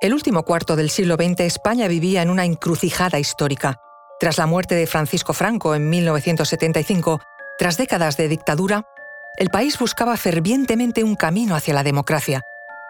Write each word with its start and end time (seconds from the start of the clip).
El 0.00 0.14
último 0.14 0.44
cuarto 0.44 0.76
del 0.76 0.90
siglo 0.90 1.16
XX 1.16 1.40
España 1.40 1.88
vivía 1.88 2.22
en 2.22 2.30
una 2.30 2.44
encrucijada 2.44 3.18
histórica. 3.18 3.80
Tras 4.20 4.38
la 4.38 4.46
muerte 4.46 4.76
de 4.76 4.86
Francisco 4.86 5.32
Franco 5.32 5.74
en 5.74 5.90
1975, 5.90 7.20
tras 7.58 7.76
décadas 7.76 8.16
de 8.16 8.28
dictadura, 8.28 8.84
el 9.38 9.48
país 9.48 9.76
buscaba 9.76 10.16
fervientemente 10.16 11.02
un 11.02 11.16
camino 11.16 11.56
hacia 11.56 11.74
la 11.74 11.82
democracia. 11.82 12.42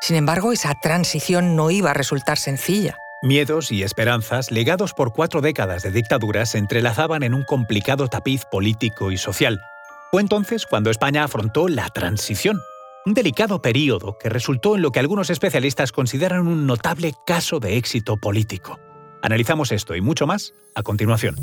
Sin 0.02 0.16
embargo, 0.16 0.52
esa 0.52 0.74
transición 0.82 1.56
no 1.56 1.70
iba 1.70 1.92
a 1.92 1.94
resultar 1.94 2.36
sencilla. 2.36 2.98
Miedos 3.22 3.72
y 3.72 3.82
esperanzas, 3.82 4.50
legados 4.50 4.92
por 4.92 5.14
cuatro 5.14 5.40
décadas 5.40 5.82
de 5.82 5.90
dictadura, 5.90 6.44
se 6.44 6.58
entrelazaban 6.58 7.22
en 7.22 7.32
un 7.32 7.42
complicado 7.42 8.08
tapiz 8.08 8.44
político 8.44 9.12
y 9.12 9.16
social. 9.16 9.62
Fue 10.10 10.20
entonces 10.20 10.66
cuando 10.66 10.90
España 10.90 11.24
afrontó 11.24 11.68
la 11.68 11.88
transición, 11.88 12.60
un 13.08 13.14
delicado 13.14 13.62
período 13.62 14.18
que 14.18 14.28
resultó 14.28 14.76
en 14.76 14.82
lo 14.82 14.92
que 14.92 15.00
algunos 15.00 15.30
especialistas 15.30 15.92
consideran 15.92 16.46
un 16.46 16.66
notable 16.66 17.14
caso 17.26 17.58
de 17.58 17.78
éxito 17.78 18.18
político. 18.18 18.78
Analizamos 19.22 19.72
esto 19.72 19.96
y 19.96 20.02
mucho 20.02 20.26
más 20.26 20.52
a 20.74 20.82
continuación. 20.82 21.34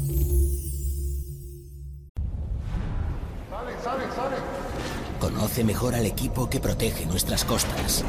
Conoce 5.20 5.64
mejor 5.64 5.96
al 5.96 6.06
equipo 6.06 6.48
que 6.52 6.60
protege 6.60 7.08
nuestras 7.08 7.44
costas. 7.44 8.06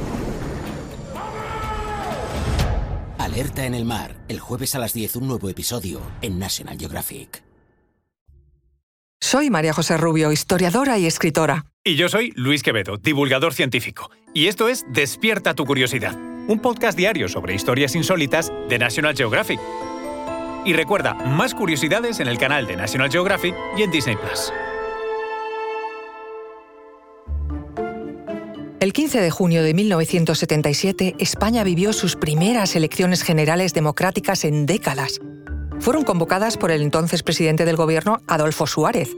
Alerta 3.16 3.64
en 3.64 3.75
el 3.75 3.86
mar, 3.86 4.16
el 4.28 4.38
jueves 4.38 4.75
a 4.75 4.78
las 4.78 4.92
10 4.92 5.16
un 5.16 5.28
nuevo 5.28 5.48
episodio 5.48 6.02
en 6.20 6.38
National 6.38 6.78
Geographic. 6.78 7.42
Soy 9.19 9.48
María 9.48 9.73
José 9.73 9.97
Rubio, 9.97 10.30
historiadora 10.30 10.98
y 10.98 11.06
escritora. 11.06 11.64
Y 11.86 11.95
yo 11.95 12.08
soy 12.08 12.32
Luis 12.34 12.64
Quevedo, 12.64 12.96
divulgador 12.96 13.54
científico. 13.54 14.10
Y 14.34 14.48
esto 14.48 14.68
es 14.68 14.84
Despierta 14.88 15.54
tu 15.54 15.64
curiosidad, 15.64 16.16
un 16.48 16.58
podcast 16.58 16.98
diario 16.98 17.28
sobre 17.28 17.54
historias 17.54 17.94
insólitas 17.94 18.50
de 18.68 18.77
National 18.77 19.14
Geographic. 19.14 19.60
Y 20.64 20.72
recuerda, 20.72 21.14
más 21.14 21.55
curiosidades 21.55 22.19
en 22.19 22.27
el 22.27 22.38
canal 22.38 22.66
de 22.66 22.74
National 22.74 23.08
Geographic 23.08 23.55
y 23.78 23.83
en 23.83 23.92
Disney 23.92 24.16
Plus. 24.16 24.52
El 28.80 28.92
15 28.92 29.20
de 29.20 29.30
junio 29.30 29.62
de 29.62 29.72
1977, 29.72 31.14
España 31.20 31.62
vivió 31.62 31.92
sus 31.92 32.16
primeras 32.16 32.74
elecciones 32.74 33.22
generales 33.22 33.74
democráticas 33.74 34.44
en 34.44 34.66
décadas. 34.66 35.20
Fueron 35.78 36.02
convocadas 36.02 36.56
por 36.56 36.72
el 36.72 36.83
entonces 36.83 37.22
presidente 37.22 37.64
del 37.64 37.77
gobierno, 37.77 38.22
Adolfo 38.27 38.66
Suárez. 38.66 39.16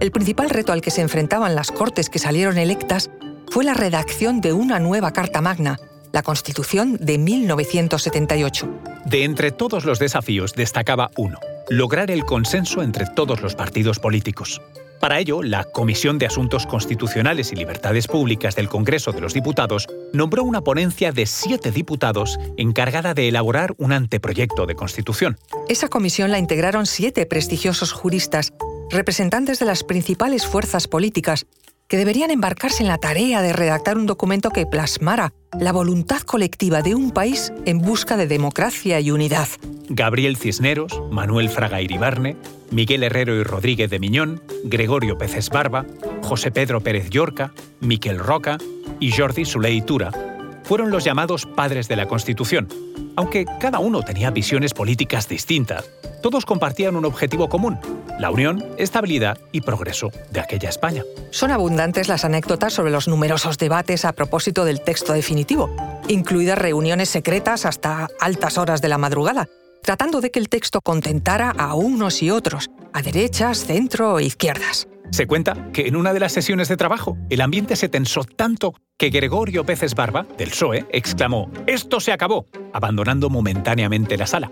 El 0.00 0.12
principal 0.12 0.48
reto 0.48 0.72
al 0.72 0.80
que 0.80 0.92
se 0.92 1.00
enfrentaban 1.00 1.56
las 1.56 1.72
Cortes 1.72 2.08
que 2.08 2.20
salieron 2.20 2.56
electas 2.56 3.10
fue 3.50 3.64
la 3.64 3.74
redacción 3.74 4.40
de 4.40 4.52
una 4.52 4.78
nueva 4.78 5.12
Carta 5.12 5.40
Magna, 5.40 5.80
la 6.12 6.22
Constitución 6.22 6.98
de 7.00 7.18
1978. 7.18 8.68
De 9.06 9.24
entre 9.24 9.50
todos 9.50 9.84
los 9.84 9.98
desafíos 9.98 10.54
destacaba 10.54 11.10
uno, 11.16 11.38
lograr 11.68 12.12
el 12.12 12.24
consenso 12.24 12.82
entre 12.82 13.06
todos 13.06 13.40
los 13.40 13.56
partidos 13.56 13.98
políticos. 13.98 14.60
Para 15.00 15.20
ello, 15.20 15.42
la 15.42 15.64
Comisión 15.64 16.18
de 16.18 16.26
Asuntos 16.26 16.66
Constitucionales 16.66 17.52
y 17.52 17.56
Libertades 17.56 18.08
Públicas 18.08 18.56
del 18.56 18.68
Congreso 18.68 19.12
de 19.12 19.20
los 19.20 19.32
Diputados 19.32 19.86
nombró 20.12 20.42
una 20.42 20.62
ponencia 20.62 21.12
de 21.12 21.26
siete 21.26 21.70
diputados 21.70 22.38
encargada 22.56 23.14
de 23.14 23.28
elaborar 23.28 23.74
un 23.78 23.92
anteproyecto 23.92 24.66
de 24.66 24.74
Constitución. 24.74 25.38
Esa 25.68 25.88
comisión 25.88 26.32
la 26.32 26.38
integraron 26.38 26.86
siete 26.86 27.26
prestigiosos 27.26 27.92
juristas, 27.92 28.52
representantes 28.90 29.58
de 29.58 29.66
las 29.66 29.84
principales 29.84 30.46
fuerzas 30.46 30.88
políticas, 30.88 31.46
que 31.88 31.96
deberían 31.96 32.30
embarcarse 32.30 32.82
en 32.82 32.88
la 32.88 32.98
tarea 32.98 33.40
de 33.40 33.54
redactar 33.54 33.96
un 33.96 34.06
documento 34.06 34.50
que 34.50 34.66
plasmara 34.66 35.32
la 35.58 35.72
voluntad 35.72 36.20
colectiva 36.20 36.82
de 36.82 36.94
un 36.94 37.10
país 37.12 37.52
en 37.64 37.78
busca 37.78 38.18
de 38.18 38.26
democracia 38.26 39.00
y 39.00 39.10
unidad. 39.10 39.48
Gabriel 39.88 40.36
Cisneros, 40.36 41.02
Manuel 41.10 41.48
Fraga 41.48 41.80
Iribarne, 41.80 42.36
Miguel 42.70 43.02
Herrero 43.02 43.34
y 43.34 43.42
Rodríguez 43.42 43.88
de 43.88 43.98
Miñón, 43.98 44.42
Gregorio 44.64 45.16
Peces 45.16 45.48
Barba, 45.48 45.86
José 46.22 46.50
Pedro 46.50 46.82
Pérez 46.82 47.08
Llorca, 47.08 47.54
Miquel 47.80 48.18
Roca 48.18 48.58
y 49.00 49.12
Jordi 49.12 49.46
Suley 49.46 49.80
Tura 49.80 50.12
fueron 50.68 50.90
los 50.90 51.02
llamados 51.02 51.46
padres 51.46 51.88
de 51.88 51.96
la 51.96 52.06
Constitución. 52.06 52.68
Aunque 53.16 53.46
cada 53.58 53.78
uno 53.78 54.02
tenía 54.02 54.30
visiones 54.30 54.74
políticas 54.74 55.26
distintas, 55.26 55.90
todos 56.22 56.44
compartían 56.44 56.94
un 56.94 57.06
objetivo 57.06 57.48
común, 57.48 57.78
la 58.18 58.30
unión, 58.30 58.64
estabilidad 58.78 59.38
y 59.52 59.60
progreso 59.60 60.10
de 60.30 60.40
aquella 60.40 60.68
España. 60.68 61.04
Son 61.30 61.50
abundantes 61.50 62.08
las 62.08 62.24
anécdotas 62.24 62.72
sobre 62.72 62.90
los 62.90 63.08
numerosos 63.08 63.58
debates 63.58 64.04
a 64.04 64.12
propósito 64.12 64.64
del 64.64 64.82
texto 64.82 65.12
definitivo, 65.12 65.70
incluidas 66.08 66.58
reuniones 66.58 67.08
secretas 67.08 67.64
hasta 67.64 68.08
altas 68.20 68.58
horas 68.58 68.82
de 68.82 68.88
la 68.88 68.98
madrugada, 68.98 69.48
tratando 69.82 70.20
de 70.20 70.30
que 70.30 70.38
el 70.38 70.48
texto 70.48 70.80
contentara 70.80 71.50
a 71.50 71.74
unos 71.74 72.22
y 72.22 72.30
otros, 72.30 72.70
a 72.92 73.02
derechas, 73.02 73.64
centro 73.64 74.18
e 74.18 74.24
izquierdas. 74.24 74.88
Se 75.10 75.26
cuenta 75.26 75.70
que 75.72 75.86
en 75.86 75.96
una 75.96 76.12
de 76.12 76.20
las 76.20 76.32
sesiones 76.32 76.68
de 76.68 76.76
trabajo 76.76 77.16
el 77.30 77.40
ambiente 77.40 77.76
se 77.76 77.88
tensó 77.88 78.24
tanto 78.24 78.74
que 78.98 79.10
Gregorio 79.10 79.64
Peces 79.64 79.94
Barba, 79.94 80.26
del 80.36 80.50
PSOE, 80.50 80.86
exclamó 80.90 81.50
«¡Esto 81.66 82.00
se 82.00 82.12
acabó!», 82.12 82.46
abandonando 82.74 83.30
momentáneamente 83.30 84.18
la 84.18 84.26
sala. 84.26 84.50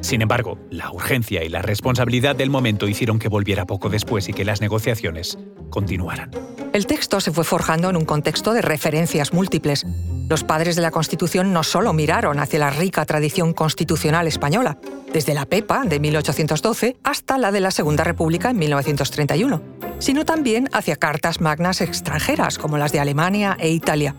Sin 0.00 0.22
embargo, 0.22 0.58
la 0.70 0.90
urgencia 0.92 1.42
y 1.42 1.48
la 1.48 1.62
responsabilidad 1.62 2.36
del 2.36 2.50
momento 2.50 2.86
hicieron 2.86 3.18
que 3.18 3.28
volviera 3.28 3.66
poco 3.66 3.88
después 3.88 4.28
y 4.28 4.32
que 4.32 4.44
las 4.44 4.60
negociaciones 4.60 5.38
continuaran. 5.70 6.30
El 6.72 6.86
texto 6.86 7.20
se 7.20 7.32
fue 7.32 7.42
forjando 7.42 7.88
en 7.90 7.96
un 7.96 8.04
contexto 8.04 8.52
de 8.52 8.62
referencias 8.62 9.32
múltiples. 9.32 9.86
Los 10.28 10.44
padres 10.44 10.76
de 10.76 10.82
la 10.82 10.90
Constitución 10.90 11.52
no 11.52 11.62
solo 11.62 11.92
miraron 11.92 12.38
hacia 12.38 12.58
la 12.58 12.70
rica 12.70 13.04
tradición 13.04 13.52
constitucional 13.52 14.26
española, 14.26 14.78
desde 15.12 15.34
la 15.34 15.46
PEPA 15.46 15.84
de 15.84 16.00
1812 16.00 16.96
hasta 17.02 17.38
la 17.38 17.50
de 17.50 17.60
la 17.60 17.70
Segunda 17.70 18.04
República 18.04 18.50
en 18.50 18.58
1931, 18.58 19.62
sino 19.98 20.24
también 20.24 20.68
hacia 20.72 20.96
cartas 20.96 21.40
magnas 21.40 21.80
extranjeras 21.80 22.58
como 22.58 22.76
las 22.76 22.92
de 22.92 23.00
Alemania 23.00 23.56
e 23.58 23.70
Italia. 23.70 24.14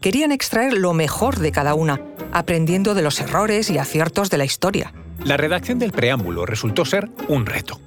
Querían 0.00 0.32
extraer 0.32 0.74
lo 0.74 0.92
mejor 0.92 1.38
de 1.38 1.52
cada 1.52 1.74
una, 1.74 2.00
aprendiendo 2.32 2.94
de 2.94 3.02
los 3.02 3.20
errores 3.20 3.70
y 3.70 3.78
aciertos 3.78 4.30
de 4.30 4.38
la 4.38 4.44
historia. 4.44 4.92
La 5.24 5.36
redacción 5.36 5.78
del 5.78 5.92
preámbulo 5.92 6.46
resultó 6.46 6.84
ser 6.84 7.08
un 7.28 7.46
reto. 7.46 7.80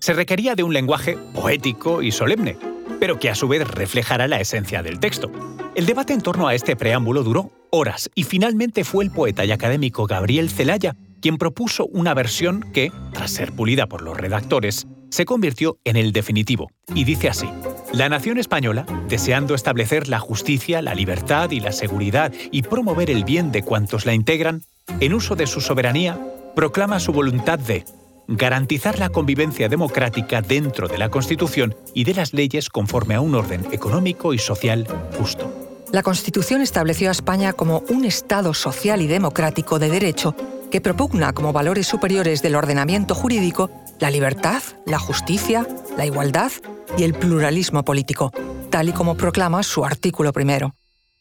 Se 0.00 0.12
requería 0.12 0.54
de 0.54 0.62
un 0.62 0.74
lenguaje 0.74 1.16
poético 1.34 2.02
y 2.02 2.12
solemne, 2.12 2.56
pero 3.00 3.18
que 3.18 3.30
a 3.30 3.34
su 3.34 3.48
vez 3.48 3.66
reflejara 3.66 4.28
la 4.28 4.40
esencia 4.40 4.82
del 4.82 5.00
texto. 5.00 5.30
El 5.74 5.86
debate 5.86 6.12
en 6.12 6.20
torno 6.20 6.48
a 6.48 6.54
este 6.54 6.76
preámbulo 6.76 7.22
duró 7.22 7.50
horas 7.70 8.10
y 8.14 8.24
finalmente 8.24 8.84
fue 8.84 9.04
el 9.04 9.10
poeta 9.10 9.44
y 9.44 9.52
académico 9.52 10.06
Gabriel 10.06 10.50
Celaya 10.50 10.96
quien 11.22 11.38
propuso 11.38 11.86
una 11.86 12.12
versión 12.12 12.60
que, 12.72 12.92
tras 13.12 13.30
ser 13.30 13.52
pulida 13.52 13.86
por 13.86 14.02
los 14.02 14.16
redactores, 14.16 14.86
se 15.08 15.24
convirtió 15.24 15.78
en 15.84 15.96
el 15.96 16.12
definitivo, 16.12 16.70
y 16.94 17.04
dice 17.04 17.28
así. 17.28 17.48
La 17.92 18.08
nación 18.08 18.38
española, 18.38 18.84
deseando 19.08 19.54
establecer 19.54 20.08
la 20.08 20.18
justicia, 20.18 20.82
la 20.82 20.94
libertad 20.94 21.50
y 21.52 21.60
la 21.60 21.72
seguridad 21.72 22.32
y 22.50 22.62
promover 22.62 23.08
el 23.08 23.24
bien 23.24 23.52
de 23.52 23.62
cuantos 23.62 24.04
la 24.04 24.14
integran, 24.14 24.62
en 24.98 25.14
uso 25.14 25.36
de 25.36 25.46
su 25.46 25.60
soberanía, 25.60 26.18
proclama 26.54 27.00
su 27.00 27.12
voluntad 27.12 27.58
de 27.58 27.84
garantizar 28.28 28.98
la 28.98 29.08
convivencia 29.08 29.68
democrática 29.68 30.40
dentro 30.40 30.88
de 30.88 30.98
la 30.98 31.08
Constitución 31.08 31.74
y 31.94 32.04
de 32.04 32.14
las 32.14 32.32
leyes 32.32 32.68
conforme 32.68 33.14
a 33.14 33.20
un 33.20 33.34
orden 33.34 33.66
económico 33.72 34.32
y 34.34 34.38
social 34.38 34.86
justo. 35.18 35.52
La 35.92 36.02
Constitución 36.02 36.62
estableció 36.62 37.10
a 37.10 37.12
España 37.12 37.52
como 37.52 37.82
un 37.90 38.04
Estado 38.04 38.54
social 38.54 39.02
y 39.02 39.06
democrático 39.06 39.78
de 39.78 39.90
derecho 39.90 40.34
que 40.70 40.80
propugna 40.80 41.34
como 41.34 41.52
valores 41.52 41.86
superiores 41.86 42.40
del 42.40 42.54
ordenamiento 42.54 43.14
jurídico 43.14 43.70
la 44.00 44.10
libertad, 44.10 44.62
la 44.86 44.98
justicia, 44.98 45.66
la 45.96 46.06
igualdad 46.06 46.50
y 46.96 47.02
el 47.02 47.12
pluralismo 47.12 47.84
político, 47.84 48.32
tal 48.70 48.88
y 48.88 48.92
como 48.92 49.16
proclama 49.16 49.62
su 49.62 49.84
artículo 49.84 50.32
primero. 50.32 50.74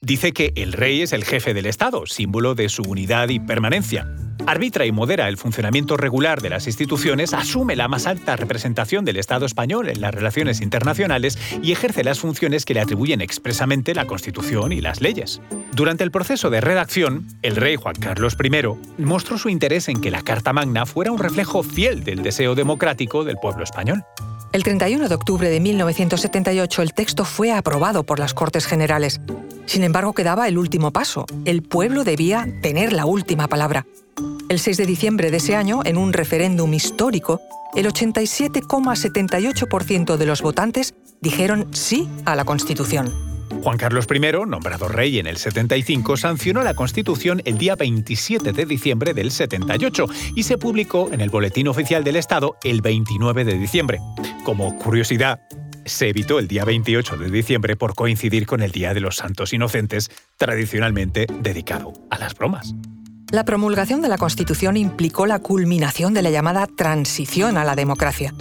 Dice 0.03 0.31
que 0.31 0.51
el 0.55 0.73
rey 0.73 1.03
es 1.03 1.13
el 1.13 1.23
jefe 1.23 1.53
del 1.53 1.67
Estado, 1.67 2.07
símbolo 2.07 2.55
de 2.55 2.69
su 2.69 2.81
unidad 2.81 3.29
y 3.29 3.39
permanencia. 3.39 4.07
Arbitra 4.47 4.87
y 4.87 4.91
modera 4.91 5.29
el 5.29 5.37
funcionamiento 5.37 5.95
regular 5.95 6.41
de 6.41 6.49
las 6.49 6.65
instituciones, 6.65 7.35
asume 7.35 7.75
la 7.75 7.87
más 7.87 8.07
alta 8.07 8.35
representación 8.35 9.05
del 9.05 9.17
Estado 9.17 9.45
español 9.45 9.89
en 9.89 10.01
las 10.01 10.11
relaciones 10.11 10.59
internacionales 10.59 11.37
y 11.61 11.71
ejerce 11.71 12.03
las 12.03 12.19
funciones 12.19 12.65
que 12.65 12.73
le 12.73 12.79
atribuyen 12.79 13.21
expresamente 13.21 13.93
la 13.93 14.07
Constitución 14.07 14.73
y 14.73 14.81
las 14.81 15.01
leyes. 15.01 15.39
Durante 15.73 16.03
el 16.03 16.09
proceso 16.09 16.49
de 16.49 16.61
redacción, 16.61 17.27
el 17.43 17.55
rey 17.55 17.75
Juan 17.75 17.93
Carlos 17.93 18.35
I 18.43 19.03
mostró 19.03 19.37
su 19.37 19.49
interés 19.49 19.87
en 19.87 20.01
que 20.01 20.09
la 20.09 20.23
Carta 20.23 20.51
Magna 20.51 20.87
fuera 20.87 21.11
un 21.11 21.19
reflejo 21.19 21.61
fiel 21.61 22.03
del 22.03 22.23
deseo 22.23 22.55
democrático 22.55 23.23
del 23.23 23.37
pueblo 23.37 23.63
español. 23.63 24.03
El 24.51 24.63
31 24.63 25.07
de 25.07 25.15
octubre 25.15 25.49
de 25.49 25.59
1978 25.61 26.81
el 26.81 26.93
texto 26.93 27.23
fue 27.23 27.53
aprobado 27.53 28.03
por 28.03 28.19
las 28.19 28.33
Cortes 28.33 28.65
Generales. 28.65 29.21
Sin 29.65 29.83
embargo, 29.83 30.13
quedaba 30.13 30.47
el 30.47 30.57
último 30.57 30.91
paso. 30.91 31.25
El 31.45 31.61
pueblo 31.61 32.03
debía 32.03 32.47
tener 32.61 32.93
la 32.93 33.05
última 33.05 33.47
palabra. 33.47 33.85
El 34.49 34.57
6 34.59 34.77
de 34.77 34.85
diciembre 34.85 35.31
de 35.31 35.37
ese 35.37 35.55
año, 35.55 35.79
en 35.85 35.97
un 35.97 36.13
referéndum 36.13 36.71
histórico, 36.73 37.41
el 37.75 37.87
87,78% 37.87 40.17
de 40.17 40.25
los 40.25 40.41
votantes 40.41 40.93
dijeron 41.21 41.67
sí 41.71 42.09
a 42.25 42.35
la 42.35 42.43
Constitución. 42.43 43.31
Juan 43.63 43.77
Carlos 43.77 44.07
I, 44.11 44.19
nombrado 44.47 44.87
rey 44.87 45.19
en 45.19 45.27
el 45.27 45.37
75, 45.37 46.17
sancionó 46.17 46.63
la 46.63 46.73
Constitución 46.73 47.41
el 47.45 47.57
día 47.57 47.75
27 47.75 48.53
de 48.53 48.65
diciembre 48.65 49.13
del 49.13 49.31
78 49.31 50.07
y 50.35 50.43
se 50.43 50.57
publicó 50.57 51.09
en 51.11 51.21
el 51.21 51.29
Boletín 51.29 51.67
Oficial 51.67 52.03
del 52.03 52.15
Estado 52.15 52.57
el 52.63 52.81
29 52.81 53.45
de 53.45 53.59
diciembre. 53.59 53.99
Como 54.43 54.77
curiosidad, 54.79 55.41
se 55.85 56.09
evitó 56.09 56.39
el 56.39 56.47
día 56.47 56.65
28 56.65 57.17
de 57.17 57.29
diciembre 57.29 57.75
por 57.75 57.95
coincidir 57.95 58.45
con 58.45 58.61
el 58.61 58.71
Día 58.71 58.93
de 58.93 58.99
los 58.99 59.17
Santos 59.17 59.53
Inocentes, 59.53 60.09
tradicionalmente 60.37 61.27
dedicado 61.41 61.93
a 62.09 62.17
las 62.17 62.35
bromas. 62.35 62.73
La 63.31 63.45
promulgación 63.45 64.01
de 64.01 64.09
la 64.09 64.17
Constitución 64.17 64.75
implicó 64.75 65.25
la 65.25 65.39
culminación 65.39 66.13
de 66.13 66.21
la 66.21 66.31
llamada 66.31 66.67
transición 66.67 67.57
a 67.57 67.63
la 67.63 67.75
democracia. 67.75 68.33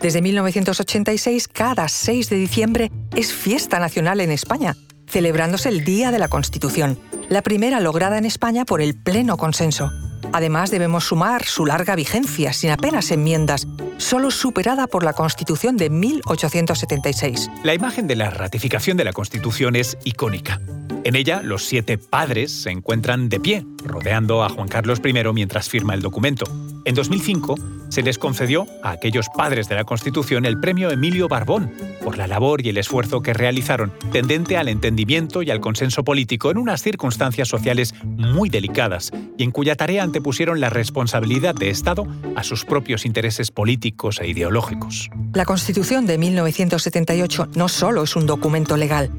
Desde 0.00 0.22
1986, 0.22 1.48
cada 1.48 1.88
6 1.88 2.30
de 2.30 2.36
diciembre 2.36 2.92
es 3.14 3.32
fiesta 3.32 3.78
nacional 3.78 4.20
en 4.20 4.30
España, 4.30 4.74
celebrándose 5.06 5.68
el 5.68 5.84
Día 5.84 6.10
de 6.10 6.18
la 6.18 6.28
Constitución, 6.28 6.98
la 7.28 7.42
primera 7.42 7.80
lograda 7.80 8.16
en 8.16 8.24
España 8.24 8.64
por 8.64 8.80
el 8.80 8.94
pleno 8.94 9.36
consenso. 9.36 9.90
Además, 10.32 10.70
debemos 10.70 11.04
sumar 11.04 11.44
su 11.44 11.66
larga 11.66 11.94
vigencia, 11.94 12.52
sin 12.52 12.70
apenas 12.70 13.10
enmiendas, 13.10 13.66
solo 13.98 14.30
superada 14.30 14.86
por 14.86 15.04
la 15.04 15.12
Constitución 15.12 15.76
de 15.76 15.90
1876. 15.90 17.50
La 17.62 17.74
imagen 17.74 18.06
de 18.06 18.16
la 18.16 18.30
ratificación 18.30 18.96
de 18.96 19.04
la 19.04 19.12
Constitución 19.12 19.76
es 19.76 19.98
icónica. 20.04 20.60
En 21.04 21.14
ella, 21.14 21.42
los 21.42 21.64
siete 21.64 21.98
padres 21.98 22.50
se 22.52 22.70
encuentran 22.70 23.28
de 23.28 23.40
pie, 23.40 23.66
rodeando 23.84 24.42
a 24.42 24.48
Juan 24.48 24.68
Carlos 24.68 25.00
I 25.04 25.12
mientras 25.32 25.68
firma 25.68 25.94
el 25.94 26.02
documento. 26.02 26.46
En 26.88 26.94
2005 26.94 27.56
se 27.90 28.00
les 28.00 28.16
concedió 28.16 28.66
a 28.82 28.92
aquellos 28.92 29.28
padres 29.28 29.68
de 29.68 29.74
la 29.74 29.84
Constitución 29.84 30.46
el 30.46 30.58
premio 30.58 30.90
Emilio 30.90 31.28
Barbón 31.28 31.70
por 32.02 32.16
la 32.16 32.26
labor 32.26 32.64
y 32.64 32.70
el 32.70 32.78
esfuerzo 32.78 33.20
que 33.20 33.34
realizaron 33.34 33.92
tendente 34.10 34.56
al 34.56 34.68
entendimiento 34.68 35.42
y 35.42 35.50
al 35.50 35.60
consenso 35.60 36.02
político 36.02 36.50
en 36.50 36.56
unas 36.56 36.82
circunstancias 36.82 37.46
sociales 37.46 37.92
muy 38.04 38.48
delicadas 38.48 39.10
y 39.36 39.42
en 39.42 39.50
cuya 39.50 39.76
tarea 39.76 40.02
antepusieron 40.02 40.60
la 40.60 40.70
responsabilidad 40.70 41.54
de 41.54 41.68
Estado 41.68 42.06
a 42.36 42.42
sus 42.42 42.64
propios 42.64 43.04
intereses 43.04 43.50
políticos 43.50 44.18
e 44.22 44.28
ideológicos. 44.28 45.10
La 45.34 45.44
Constitución 45.44 46.06
de 46.06 46.16
1978 46.16 47.48
no 47.54 47.68
solo 47.68 48.04
es 48.04 48.16
un 48.16 48.24
documento 48.24 48.78
legal, 48.78 49.10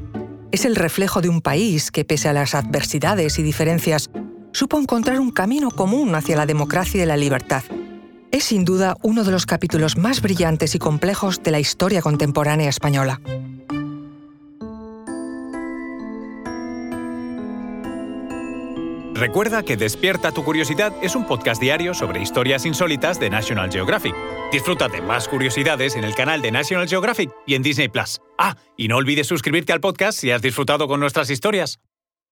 es 0.52 0.64
el 0.64 0.74
reflejo 0.74 1.20
de 1.20 1.28
un 1.28 1.40
país 1.40 1.92
que, 1.92 2.04
pese 2.04 2.28
a 2.28 2.32
las 2.32 2.56
adversidades 2.56 3.38
y 3.38 3.44
diferencias, 3.44 4.10
supo 4.60 4.78
encontrar 4.78 5.20
un 5.20 5.30
camino 5.30 5.70
común 5.70 6.14
hacia 6.14 6.36
la 6.36 6.44
democracia 6.44 7.02
y 7.02 7.06
la 7.06 7.16
libertad. 7.16 7.62
Es 8.30 8.44
sin 8.44 8.66
duda 8.66 8.94
uno 9.02 9.24
de 9.24 9.30
los 9.30 9.46
capítulos 9.46 9.96
más 9.96 10.20
brillantes 10.20 10.74
y 10.74 10.78
complejos 10.78 11.42
de 11.42 11.50
la 11.50 11.60
historia 11.60 12.02
contemporánea 12.02 12.68
española. 12.68 13.22
Recuerda 19.14 19.62
que 19.62 19.78
Despierta 19.78 20.30
tu 20.30 20.44
Curiosidad 20.44 20.92
es 21.00 21.16
un 21.16 21.26
podcast 21.26 21.58
diario 21.58 21.94
sobre 21.94 22.20
historias 22.20 22.66
insólitas 22.66 23.18
de 23.18 23.30
National 23.30 23.72
Geographic. 23.72 24.14
Disfruta 24.52 24.88
de 24.88 25.00
más 25.00 25.26
curiosidades 25.26 25.96
en 25.96 26.04
el 26.04 26.14
canal 26.14 26.42
de 26.42 26.52
National 26.52 26.86
Geographic 26.86 27.30
y 27.46 27.54
en 27.54 27.62
Disney 27.62 27.88
Plus. 27.88 28.20
Ah, 28.36 28.56
y 28.76 28.88
no 28.88 28.98
olvides 28.98 29.26
suscribirte 29.26 29.72
al 29.72 29.80
podcast 29.80 30.18
si 30.18 30.30
has 30.30 30.42
disfrutado 30.42 30.86
con 30.86 31.00
nuestras 31.00 31.30
historias. 31.30 31.78